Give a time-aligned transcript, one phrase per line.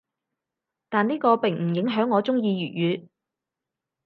[0.89, 3.07] 但呢個並唔影響我中意粵語‘